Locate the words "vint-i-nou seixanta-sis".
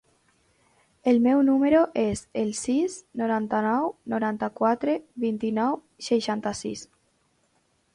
5.29-6.87